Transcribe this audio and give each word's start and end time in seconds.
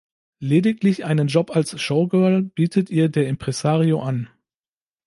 Lediglich 0.39 1.05
einen 1.05 1.27
Job 1.27 1.55
als 1.55 1.79
Showgirl 1.79 2.41
bietet 2.41 2.89
ihr 2.89 3.07
der 3.09 3.27
Impresario 3.27 4.01
an. 4.01 4.29